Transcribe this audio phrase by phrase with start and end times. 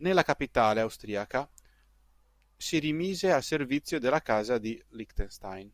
[0.00, 1.48] Nella capitale austriaca
[2.54, 5.72] si rimise al servizio della Casa di Liechtenstein.